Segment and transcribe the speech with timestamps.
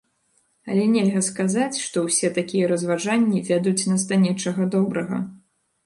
[0.71, 5.27] Але нельга сказаць, што ўсе такія разважанні вядуць нас да нечага добрага.